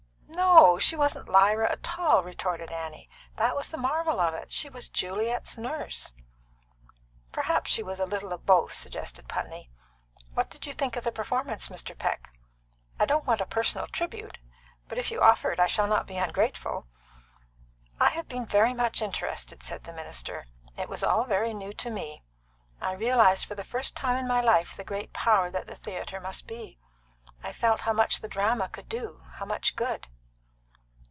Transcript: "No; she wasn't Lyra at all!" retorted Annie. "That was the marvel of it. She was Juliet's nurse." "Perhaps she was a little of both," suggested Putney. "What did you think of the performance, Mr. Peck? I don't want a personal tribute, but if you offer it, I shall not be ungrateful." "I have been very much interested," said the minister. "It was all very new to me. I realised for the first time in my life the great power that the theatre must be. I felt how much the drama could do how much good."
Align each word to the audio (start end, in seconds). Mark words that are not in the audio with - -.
"No; 0.33 0.79
she 0.79 0.95
wasn't 0.95 1.29
Lyra 1.29 1.69
at 1.71 1.99
all!" 1.99 2.23
retorted 2.23 2.71
Annie. 2.71 3.09
"That 3.35 3.55
was 3.55 3.69
the 3.69 3.77
marvel 3.77 4.19
of 4.19 4.33
it. 4.33 4.51
She 4.51 4.69
was 4.69 4.89
Juliet's 4.89 5.57
nurse." 5.57 6.13
"Perhaps 7.31 7.69
she 7.69 7.83
was 7.83 7.99
a 7.99 8.05
little 8.05 8.31
of 8.33 8.45
both," 8.45 8.71
suggested 8.71 9.27
Putney. 9.27 9.69
"What 10.33 10.49
did 10.49 10.65
you 10.65 10.73
think 10.73 10.95
of 10.95 11.03
the 11.03 11.11
performance, 11.11 11.67
Mr. 11.69 11.97
Peck? 11.97 12.31
I 12.99 13.05
don't 13.05 13.25
want 13.25 13.41
a 13.41 13.45
personal 13.45 13.85
tribute, 13.87 14.37
but 14.87 14.97
if 14.97 15.11
you 15.11 15.19
offer 15.21 15.51
it, 15.51 15.59
I 15.59 15.67
shall 15.67 15.87
not 15.87 16.07
be 16.07 16.17
ungrateful." 16.17 16.87
"I 17.99 18.09
have 18.09 18.27
been 18.29 18.45
very 18.45 18.73
much 18.73 19.01
interested," 19.01 19.61
said 19.63 19.83
the 19.83 19.93
minister. 19.93 20.47
"It 20.77 20.87
was 20.89 21.03
all 21.03 21.23
very 21.25 21.53
new 21.53 21.73
to 21.73 21.89
me. 21.89 22.23
I 22.79 22.93
realised 22.93 23.45
for 23.45 23.55
the 23.55 23.63
first 23.65 23.95
time 23.95 24.15
in 24.17 24.27
my 24.27 24.41
life 24.41 24.75
the 24.75 24.83
great 24.85 25.11
power 25.13 25.49
that 25.51 25.67
the 25.67 25.75
theatre 25.75 26.19
must 26.21 26.47
be. 26.47 26.79
I 27.43 27.51
felt 27.53 27.81
how 27.81 27.93
much 27.93 28.21
the 28.21 28.29
drama 28.29 28.69
could 28.69 28.87
do 28.89 29.23
how 29.35 29.45
much 29.45 29.75
good." 29.75 30.07